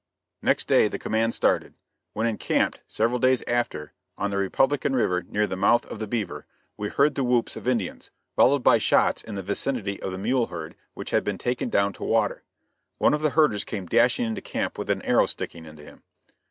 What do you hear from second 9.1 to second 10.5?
in the vicinity of the mule